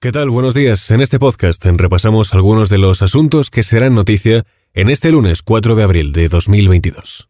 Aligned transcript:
¿Qué 0.00 0.12
tal? 0.12 0.30
Buenos 0.30 0.54
días. 0.54 0.92
En 0.92 1.00
este 1.00 1.18
podcast 1.18 1.64
repasamos 1.64 2.32
algunos 2.32 2.68
de 2.68 2.78
los 2.78 3.02
asuntos 3.02 3.50
que 3.50 3.64
serán 3.64 3.96
noticia 3.96 4.44
en 4.72 4.90
este 4.90 5.10
lunes 5.10 5.42
4 5.42 5.74
de 5.74 5.82
abril 5.82 6.12
de 6.12 6.28
2022. 6.28 7.28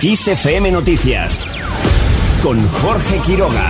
XFM 0.00 0.70
Noticias 0.70 1.38
con 2.42 2.66
Jorge 2.66 3.20
Quiroga. 3.26 3.68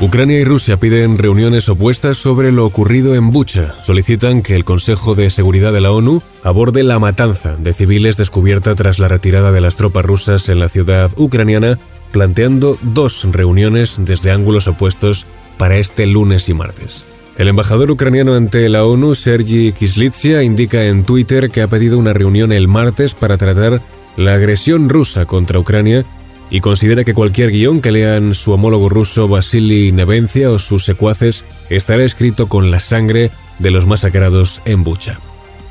Ucrania 0.00 0.40
y 0.40 0.44
Rusia 0.44 0.78
piden 0.78 1.18
reuniones 1.18 1.68
opuestas 1.68 2.16
sobre 2.16 2.52
lo 2.52 2.64
ocurrido 2.64 3.14
en 3.14 3.32
Bucha. 3.32 3.74
Solicitan 3.82 4.40
que 4.40 4.56
el 4.56 4.64
Consejo 4.64 5.14
de 5.14 5.28
Seguridad 5.28 5.74
de 5.74 5.82
la 5.82 5.92
ONU 5.92 6.22
aborde 6.42 6.82
la 6.84 6.98
matanza 6.98 7.54
de 7.54 7.74
civiles 7.74 8.16
descubierta 8.16 8.74
tras 8.74 8.98
la 8.98 9.08
retirada 9.08 9.52
de 9.52 9.60
las 9.60 9.76
tropas 9.76 10.06
rusas 10.06 10.48
en 10.48 10.58
la 10.58 10.70
ciudad 10.70 11.10
ucraniana, 11.18 11.78
planteando 12.12 12.78
dos 12.80 13.26
reuniones 13.30 13.96
desde 13.98 14.30
ángulos 14.30 14.68
opuestos 14.68 15.26
para 15.58 15.76
este 15.76 16.06
lunes 16.06 16.48
y 16.48 16.54
martes. 16.54 17.09
El 17.40 17.48
embajador 17.48 17.90
ucraniano 17.90 18.34
ante 18.34 18.68
la 18.68 18.84
ONU, 18.84 19.14
Sergi 19.14 19.72
Kislitsia, 19.72 20.42
indica 20.42 20.84
en 20.84 21.04
Twitter 21.04 21.48
que 21.48 21.62
ha 21.62 21.68
pedido 21.68 21.96
una 21.96 22.12
reunión 22.12 22.52
el 22.52 22.68
martes 22.68 23.14
para 23.14 23.38
tratar 23.38 23.80
la 24.18 24.34
agresión 24.34 24.90
rusa 24.90 25.24
contra 25.24 25.58
Ucrania 25.58 26.04
y 26.50 26.60
considera 26.60 27.02
que 27.02 27.14
cualquier 27.14 27.50
guion 27.50 27.80
que 27.80 27.92
lean 27.92 28.34
su 28.34 28.52
homólogo 28.52 28.90
ruso 28.90 29.26
Vasily 29.26 29.90
Nevencia 29.90 30.50
o 30.50 30.58
sus 30.58 30.84
secuaces 30.84 31.46
estará 31.70 32.04
escrito 32.04 32.46
con 32.46 32.70
la 32.70 32.78
sangre 32.78 33.30
de 33.58 33.70
los 33.70 33.86
masacrados 33.86 34.60
en 34.66 34.84
Bucha. 34.84 35.18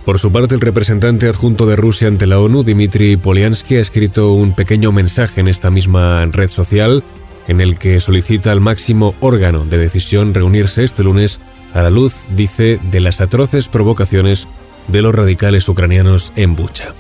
Por 0.06 0.18
su 0.18 0.32
parte, 0.32 0.56
el 0.56 0.62
representante 0.62 1.28
adjunto 1.28 1.68
de 1.68 1.76
Rusia 1.76 2.08
ante 2.08 2.26
la 2.26 2.40
ONU, 2.40 2.64
Dmitry 2.64 3.16
Polyansky, 3.16 3.76
ha 3.76 3.82
escrito 3.82 4.34
un 4.34 4.56
pequeño 4.56 4.92
mensaje 4.92 5.40
en 5.42 5.48
esta 5.48 5.70
misma 5.70 6.26
red 6.32 6.48
social 6.48 7.04
en 7.48 7.62
el 7.62 7.78
que 7.78 8.00
solicita 8.00 8.52
al 8.52 8.60
máximo 8.60 9.14
órgano 9.20 9.66
de 9.66 9.78
decisión 9.78 10.34
reunirse 10.34 10.84
este 10.84 11.04
lunes 11.04 11.40
a 11.74 11.84
la 11.84 11.90
luz, 11.90 12.16
dice, 12.36 12.80
de 12.92 13.00
las 13.00 13.22
atroces 13.22 13.68
provocaciones 13.68 14.48
de 14.88 15.02
los 15.02 15.14
radicales 15.14 15.68
ucranianos 15.70 16.34
en 16.36 16.56
Bucha. 16.56 16.94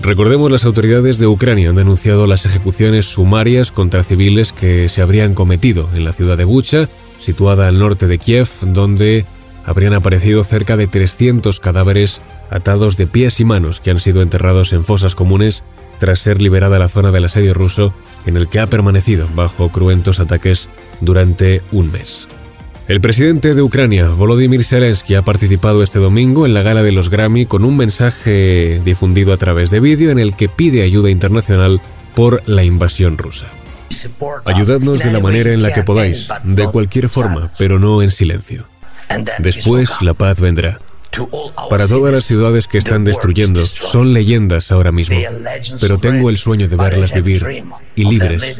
Recordemos, 0.00 0.50
las 0.50 0.64
autoridades 0.64 1.18
de 1.18 1.26
Ucrania 1.26 1.68
han 1.68 1.76
denunciado 1.76 2.26
las 2.26 2.46
ejecuciones 2.46 3.04
sumarias 3.06 3.70
contra 3.70 4.02
civiles 4.02 4.52
que 4.52 4.88
se 4.88 5.02
habrían 5.02 5.34
cometido 5.34 5.88
en 5.94 6.04
la 6.04 6.12
ciudad 6.12 6.38
de 6.38 6.44
Bucha, 6.44 6.88
situada 7.20 7.68
al 7.68 7.78
norte 7.78 8.06
de 8.06 8.18
Kiev, 8.18 8.48
donde 8.62 9.26
habrían 9.66 9.92
aparecido 9.92 10.42
cerca 10.42 10.76
de 10.76 10.86
300 10.86 11.60
cadáveres 11.60 12.22
atados 12.50 12.96
de 12.96 13.06
pies 13.06 13.40
y 13.40 13.44
manos 13.44 13.80
que 13.80 13.90
han 13.90 14.00
sido 14.00 14.22
enterrados 14.22 14.72
en 14.72 14.84
fosas 14.84 15.14
comunes 15.14 15.64
tras 15.98 16.18
ser 16.18 16.40
liberada 16.40 16.78
la 16.78 16.88
zona 16.88 17.12
del 17.12 17.26
asedio 17.26 17.52
ruso 17.52 17.94
en 18.24 18.38
el 18.38 18.48
que 18.48 18.58
ha 18.58 18.66
permanecido 18.66 19.28
bajo 19.34 19.68
cruentos 19.68 20.18
ataques 20.18 20.70
durante 21.02 21.62
un 21.72 21.92
mes. 21.92 22.26
El 22.90 23.00
presidente 23.00 23.54
de 23.54 23.62
Ucrania, 23.62 24.08
Volodymyr 24.08 24.64
Zelensky, 24.64 25.14
ha 25.14 25.22
participado 25.22 25.84
este 25.84 26.00
domingo 26.00 26.44
en 26.44 26.54
la 26.54 26.62
gala 26.62 26.82
de 26.82 26.90
los 26.90 27.08
Grammy 27.08 27.46
con 27.46 27.64
un 27.64 27.76
mensaje 27.76 28.82
difundido 28.84 29.32
a 29.32 29.36
través 29.36 29.70
de 29.70 29.78
vídeo 29.78 30.10
en 30.10 30.18
el 30.18 30.34
que 30.34 30.48
pide 30.48 30.82
ayuda 30.82 31.08
internacional 31.08 31.80
por 32.16 32.42
la 32.48 32.64
invasión 32.64 33.16
rusa. 33.16 33.46
Ayudadnos 34.44 35.04
de 35.04 35.12
la 35.12 35.20
manera 35.20 35.52
en 35.52 35.62
la 35.62 35.72
que 35.72 35.84
podáis, 35.84 36.30
de 36.42 36.64
cualquier 36.64 37.08
forma, 37.08 37.52
pero 37.60 37.78
no 37.78 38.02
en 38.02 38.10
silencio. 38.10 38.66
Después 39.38 39.88
la 40.00 40.14
paz 40.14 40.40
vendrá. 40.40 40.80
Para 41.70 41.86
todas 41.86 42.10
las 42.10 42.24
ciudades 42.24 42.66
que 42.66 42.78
están 42.78 43.04
destruyendo, 43.04 43.64
son 43.66 44.12
leyendas 44.12 44.72
ahora 44.72 44.90
mismo, 44.90 45.16
pero 45.80 45.98
tengo 45.98 46.28
el 46.28 46.38
sueño 46.38 46.66
de 46.66 46.74
verlas 46.74 47.14
vivir 47.14 47.46
y 47.94 48.04
libres, 48.04 48.58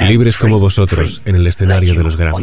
libres 0.00 0.36
como 0.36 0.58
vosotros 0.58 1.22
en 1.24 1.36
el 1.36 1.46
escenario 1.46 1.94
de 1.94 2.02
los 2.02 2.16
Grammy. 2.16 2.42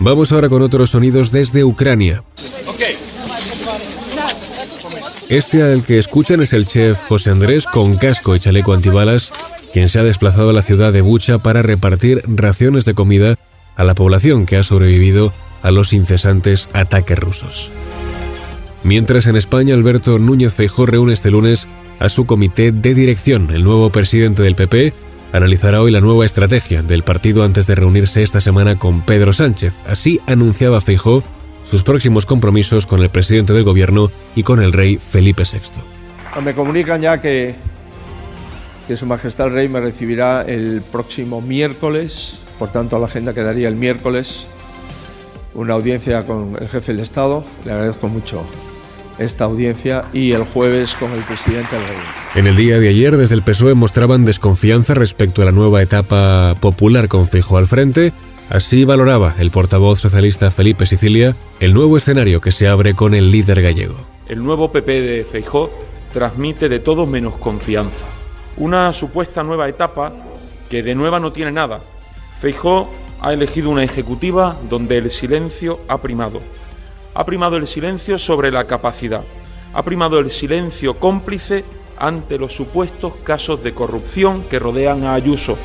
Vamos 0.00 0.32
ahora 0.32 0.48
con 0.48 0.62
otros 0.62 0.90
sonidos 0.90 1.32
desde 1.32 1.64
Ucrania. 1.64 2.22
Este 5.28 5.62
al 5.62 5.84
que 5.84 5.98
escuchan 5.98 6.40
es 6.40 6.52
el 6.52 6.66
chef 6.66 6.98
José 7.08 7.30
Andrés 7.30 7.66
con 7.66 7.96
casco 7.96 8.34
y 8.34 8.40
chaleco 8.40 8.72
antibalas, 8.72 9.32
quien 9.72 9.88
se 9.88 9.98
ha 9.98 10.04
desplazado 10.04 10.50
a 10.50 10.52
la 10.52 10.62
ciudad 10.62 10.92
de 10.92 11.02
Bucha 11.02 11.38
para 11.38 11.62
repartir 11.62 12.22
raciones 12.26 12.84
de 12.84 12.94
comida 12.94 13.34
a 13.76 13.84
la 13.84 13.94
población 13.94 14.46
que 14.46 14.56
ha 14.56 14.62
sobrevivido 14.62 15.32
a 15.62 15.70
los 15.70 15.92
incesantes 15.92 16.70
ataques 16.72 17.18
rusos. 17.18 17.70
Mientras 18.84 19.26
en 19.26 19.36
España 19.36 19.74
Alberto 19.74 20.18
Núñez 20.18 20.54
Feijóo 20.54 20.86
reúne 20.86 21.12
este 21.12 21.30
lunes 21.30 21.66
a 21.98 22.08
su 22.08 22.24
comité 22.24 22.72
de 22.72 22.94
dirección, 22.94 23.50
el 23.52 23.64
nuevo 23.64 23.90
presidente 23.90 24.42
del 24.42 24.54
PP 24.54 24.94
analizará 25.32 25.82
hoy 25.82 25.90
la 25.90 26.00
nueva 26.00 26.24
estrategia 26.24 26.82
del 26.82 27.02
partido 27.02 27.44
antes 27.44 27.66
de 27.66 27.74
reunirse 27.74 28.22
esta 28.22 28.40
semana 28.40 28.78
con 28.78 29.02
Pedro 29.02 29.32
Sánchez. 29.32 29.74
Así 29.86 30.20
anunciaba 30.26 30.80
Feijó 30.80 31.22
sus 31.64 31.82
próximos 31.82 32.26
compromisos 32.26 32.86
con 32.86 33.00
el 33.00 33.10
presidente 33.10 33.52
del 33.52 33.64
gobierno 33.64 34.10
y 34.34 34.42
con 34.42 34.62
el 34.62 34.72
rey 34.72 34.96
Felipe 34.96 35.42
VI. 35.44 36.40
Me 36.42 36.54
comunican 36.54 37.02
ya 37.02 37.20
que, 37.20 37.54
que 38.86 38.96
Su 38.96 39.06
Majestad 39.06 39.48
el 39.48 39.54
Rey 39.54 39.68
me 39.68 39.80
recibirá 39.80 40.42
el 40.42 40.82
próximo 40.82 41.40
miércoles, 41.40 42.38
por 42.58 42.70
tanto 42.70 42.98
la 42.98 43.06
agenda 43.06 43.34
quedaría 43.34 43.68
el 43.68 43.76
miércoles, 43.76 44.46
una 45.54 45.74
audiencia 45.74 46.24
con 46.24 46.56
el 46.60 46.68
jefe 46.68 46.92
del 46.92 47.02
Estado. 47.02 47.44
Le 47.64 47.72
agradezco 47.72 48.08
mucho 48.08 48.44
esta 49.18 49.44
audiencia 49.44 50.04
y 50.12 50.32
el 50.32 50.42
jueves 50.44 50.94
con 50.94 51.12
el 51.12 51.20
presidente 51.22 51.74
del 51.76 51.84
gobierno. 51.84 52.10
En 52.34 52.46
el 52.46 52.56
día 52.56 52.78
de 52.78 52.88
ayer, 52.88 53.16
desde 53.16 53.34
el 53.34 53.42
PSOE 53.42 53.74
mostraban 53.74 54.24
desconfianza 54.24 54.94
respecto 54.94 55.42
a 55.42 55.44
la 55.44 55.52
nueva 55.52 55.82
etapa 55.82 56.54
popular 56.60 57.08
con 57.08 57.26
Fijo 57.26 57.56
al 57.56 57.66
frente. 57.66 58.12
Así 58.50 58.84
valoraba 58.84 59.34
el 59.38 59.50
portavoz 59.50 60.00
socialista 60.00 60.50
Felipe 60.50 60.86
Sicilia 60.86 61.36
el 61.60 61.74
nuevo 61.74 61.96
escenario 61.96 62.40
que 62.40 62.52
se 62.52 62.68
abre 62.68 62.94
con 62.94 63.14
el 63.14 63.30
líder 63.30 63.60
gallego. 63.60 63.96
El 64.28 64.42
nuevo 64.42 64.70
PP 64.70 65.00
de 65.00 65.24
Feijó 65.24 65.70
transmite 66.12 66.68
de 66.68 66.78
todo 66.78 67.06
menos 67.06 67.36
confianza. 67.36 68.04
Una 68.56 68.92
supuesta 68.92 69.42
nueva 69.42 69.68
etapa 69.68 70.12
que 70.70 70.82
de 70.82 70.94
nueva 70.94 71.20
no 71.20 71.32
tiene 71.32 71.52
nada. 71.52 71.80
Feijó 72.40 72.90
ha 73.20 73.32
elegido 73.32 73.70
una 73.70 73.84
ejecutiva 73.84 74.56
donde 74.68 74.98
el 74.98 75.10
silencio 75.10 75.80
ha 75.88 75.98
primado 75.98 76.40
ha 77.14 77.24
primado 77.24 77.56
el 77.56 77.66
silencio 77.66 78.18
sobre 78.18 78.50
la 78.50 78.66
capacidad, 78.66 79.24
ha 79.74 79.82
primado 79.82 80.18
el 80.18 80.30
silencio 80.30 80.98
cómplice 80.98 81.64
ante 81.98 82.38
los 82.38 82.52
supuestos 82.52 83.12
casos 83.24 83.62
de 83.62 83.74
corrupción 83.74 84.42
que 84.44 84.58
rodean 84.58 85.04
a 85.04 85.14
Ayuso, 85.14 85.56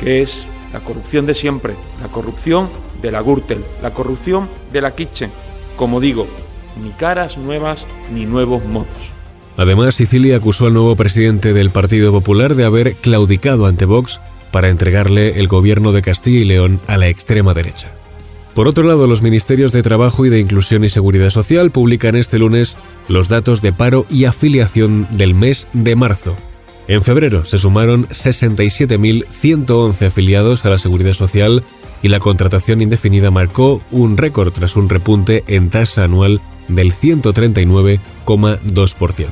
que 0.00 0.22
es 0.22 0.46
la 0.72 0.80
corrupción 0.80 1.26
de 1.26 1.34
siempre, 1.34 1.74
la 2.02 2.08
corrupción 2.08 2.68
de 3.02 3.12
la 3.12 3.20
Gürtel, 3.22 3.64
la 3.82 3.90
corrupción 3.90 4.48
de 4.72 4.80
la 4.80 4.94
Kitchen. 4.94 5.30
Como 5.76 6.00
digo, 6.00 6.26
ni 6.82 6.90
caras 6.90 7.38
nuevas 7.38 7.86
ni 8.12 8.26
nuevos 8.26 8.64
modos. 8.64 9.12
Además, 9.56 9.96
Sicilia 9.96 10.36
acusó 10.36 10.66
al 10.66 10.74
nuevo 10.74 10.94
presidente 10.94 11.52
del 11.52 11.70
Partido 11.70 12.12
Popular 12.12 12.54
de 12.54 12.64
haber 12.64 12.94
claudicado 12.94 13.66
ante 13.66 13.86
Vox 13.86 14.20
para 14.52 14.68
entregarle 14.68 15.40
el 15.40 15.48
gobierno 15.48 15.92
de 15.92 16.02
Castilla 16.02 16.38
y 16.38 16.44
León 16.44 16.80
a 16.86 16.96
la 16.96 17.08
extrema 17.08 17.54
derecha. 17.54 17.88
Por 18.58 18.66
otro 18.66 18.82
lado, 18.82 19.06
los 19.06 19.22
Ministerios 19.22 19.70
de 19.70 19.84
Trabajo 19.84 20.26
y 20.26 20.30
de 20.30 20.40
Inclusión 20.40 20.82
y 20.82 20.88
Seguridad 20.88 21.30
Social 21.30 21.70
publican 21.70 22.16
este 22.16 22.40
lunes 22.40 22.76
los 23.06 23.28
datos 23.28 23.62
de 23.62 23.72
paro 23.72 24.04
y 24.10 24.24
afiliación 24.24 25.06
del 25.12 25.32
mes 25.32 25.68
de 25.74 25.94
marzo. 25.94 26.34
En 26.88 27.02
febrero 27.02 27.44
se 27.44 27.58
sumaron 27.58 28.08
67.111 28.08 30.04
afiliados 30.04 30.64
a 30.64 30.70
la 30.70 30.78
Seguridad 30.78 31.12
Social 31.12 31.62
y 32.02 32.08
la 32.08 32.18
contratación 32.18 32.82
indefinida 32.82 33.30
marcó 33.30 33.80
un 33.92 34.16
récord 34.16 34.52
tras 34.52 34.74
un 34.74 34.88
repunte 34.88 35.44
en 35.46 35.70
tasa 35.70 36.02
anual 36.02 36.40
del 36.66 36.92
139,2%. 36.92 39.26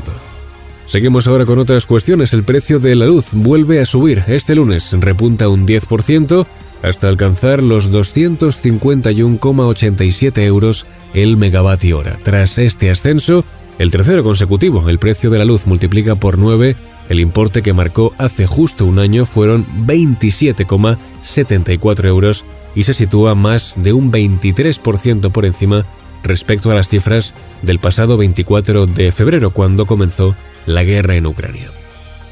Seguimos 0.87 1.27
ahora 1.27 1.47
con 1.47 1.59
otras 1.59 1.87
cuestiones. 1.87 2.33
El 2.33 2.45
precio 2.45 2.79
de 2.79 2.95
la 2.95 3.07
luz 3.07 3.31
vuelve 3.33 3.81
a 3.81 3.87
subir. 3.87 4.23
Este 4.29 4.55
lunes 4.55 4.93
repunta 4.93 5.49
un 5.49 5.67
10% 5.67 6.47
hasta 6.89 7.09
alcanzar 7.09 7.63
los 7.63 7.91
251,87 7.91 10.43
euros 10.43 10.87
el 11.15 11.37
megavatio 11.37 11.99
hora. 11.99 12.19
Tras 12.23 12.59
este 12.59 12.91
ascenso, 12.91 13.45
el 13.79 13.91
tercero 13.91 14.23
consecutivo, 14.23 14.89
el 14.89 14.99
precio 14.99 15.29
de 15.31 15.39
la 15.39 15.45
luz 15.45 15.67
multiplica 15.67 16.15
por 16.15 16.39
9 16.39 16.77
el 17.09 17.21
importe 17.21 17.63
que 17.63 17.73
marcó 17.73 18.13
hace 18.19 18.47
justo 18.47 18.85
un 18.85 18.99
año 18.99 19.25
fueron 19.27 19.65
27,74 19.87 22.05
euros 22.07 22.45
y 22.75 22.83
se 22.83 22.95
sitúa 22.95 23.37
más 23.37 23.75
de 23.77 23.93
un 23.93 24.11
23% 24.11 25.31
por 25.31 25.47
encima 25.47 25.87
respecto 26.25 26.69
a 26.71 26.75
las 26.75 26.89
cifras 26.89 27.33
del 27.63 27.79
pasado 27.79 28.17
24 28.17 28.87
de 28.87 29.13
febrero 29.13 29.51
cuando 29.51 29.87
comenzó 29.87 30.35
la 30.67 30.83
guerra 30.83 31.15
en 31.15 31.27
Ucrania. 31.27 31.71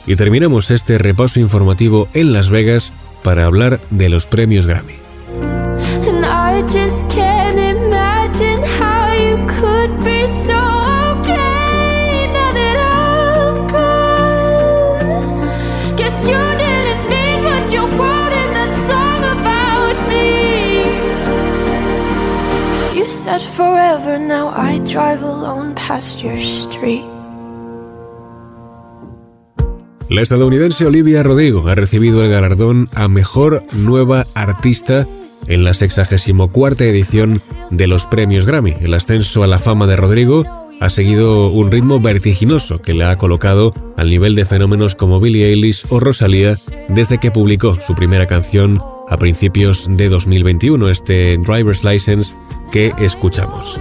Y 0.06 0.16
terminamos 0.16 0.72
este 0.72 0.98
repaso 0.98 1.40
informativo 1.40 2.08
en 2.12 2.32
Las 2.32 2.50
Vegas 2.50 2.92
para 3.24 3.46
hablar 3.46 3.80
de 3.90 4.08
los 4.10 4.26
premios 4.26 4.66
Grammy. 4.66 4.94
said 23.24 23.40
forever, 23.40 24.18
now 24.18 24.48
I 24.48 24.80
drive 24.80 25.22
alone 25.22 25.74
past 25.74 26.22
your 26.22 26.38
street. 26.38 27.13
La 30.08 30.20
estadounidense 30.20 30.86
Olivia 30.86 31.22
Rodrigo 31.22 31.66
ha 31.68 31.74
recibido 31.74 32.22
el 32.22 32.30
galardón 32.30 32.88
a 32.94 33.08
Mejor 33.08 33.62
Nueva 33.72 34.26
Artista 34.34 35.08
en 35.46 35.64
la 35.64 35.74
64 35.74 36.86
edición 36.86 37.40
de 37.70 37.86
los 37.86 38.06
premios 38.06 38.44
Grammy. 38.46 38.76
El 38.80 38.94
ascenso 38.94 39.42
a 39.42 39.46
la 39.46 39.58
fama 39.58 39.86
de 39.86 39.96
Rodrigo 39.96 40.44
ha 40.80 40.90
seguido 40.90 41.48
un 41.48 41.70
ritmo 41.70 42.00
vertiginoso 42.00 42.80
que 42.82 42.92
le 42.92 43.04
ha 43.04 43.16
colocado 43.16 43.72
al 43.96 44.10
nivel 44.10 44.34
de 44.34 44.44
fenómenos 44.44 44.94
como 44.94 45.20
Billie 45.20 45.46
Eilish 45.46 45.86
o 45.88 46.00
Rosalía 46.00 46.58
desde 46.88 47.18
que 47.18 47.30
publicó 47.30 47.78
su 47.80 47.94
primera 47.94 48.26
canción 48.26 48.82
a 49.08 49.16
principios 49.16 49.86
de 49.88 50.08
2021, 50.08 50.90
este 50.90 51.38
Driver's 51.38 51.82
License 51.82 52.34
que 52.70 52.92
escuchamos. 52.98 53.80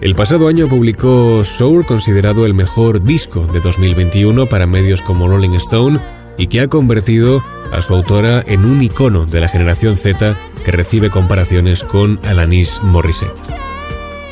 El 0.00 0.14
pasado 0.14 0.48
año 0.48 0.66
publicó 0.66 1.44
Soul, 1.44 1.84
considerado 1.84 2.46
el 2.46 2.54
mejor 2.54 3.02
disco 3.02 3.46
de 3.52 3.60
2021 3.60 4.46
para 4.46 4.66
medios 4.66 5.02
como 5.02 5.28
Rolling 5.28 5.50
Stone, 5.56 6.00
y 6.38 6.46
que 6.46 6.60
ha 6.60 6.68
convertido 6.68 7.44
a 7.70 7.82
su 7.82 7.94
autora 7.94 8.42
en 8.46 8.64
un 8.64 8.80
icono 8.80 9.26
de 9.26 9.40
la 9.40 9.48
generación 9.48 9.98
Z 9.98 10.38
que 10.64 10.72
recibe 10.72 11.10
comparaciones 11.10 11.84
con 11.84 12.18
Alanis 12.24 12.80
Morissette. 12.82 13.36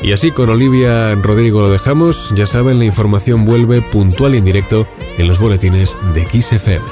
Y 0.01 0.11
así 0.11 0.31
con 0.31 0.49
Olivia 0.49 1.13
Rodrigo 1.13 1.61
lo 1.61 1.69
dejamos, 1.69 2.33
ya 2.35 2.47
saben, 2.47 2.79
la 2.79 2.85
información 2.85 3.45
vuelve 3.45 3.83
puntual 3.83 4.33
y 4.33 4.39
en 4.39 4.45
directo 4.45 4.87
en 5.19 5.27
los 5.27 5.39
boletines 5.39 5.95
de 6.15 6.25
XFM. 6.25 6.83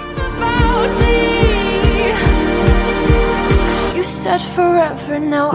forever, 4.53 5.19
now. 5.19 5.50